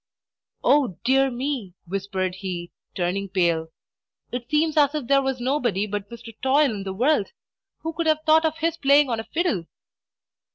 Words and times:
"Oh, 0.63 0.97
dear 1.03 1.29
me!" 1.29 1.75
whispered 1.85 2.33
he, 2.39 2.71
turning 2.95 3.29
pale, 3.29 3.67
"it 4.31 4.49
seems 4.49 4.75
as 4.75 4.95
if 4.95 5.05
there 5.05 5.21
was 5.21 5.39
nobody 5.39 5.85
but 5.85 6.09
Mr. 6.09 6.33
Toil 6.41 6.71
in 6.71 6.81
the 6.85 6.91
world. 6.91 7.27
Who 7.81 7.93
could 7.93 8.07
have 8.07 8.23
thought 8.25 8.43
of 8.45 8.57
his 8.57 8.77
playing 8.77 9.09
on 9.11 9.19
a 9.19 9.23
fiddle!" 9.25 9.65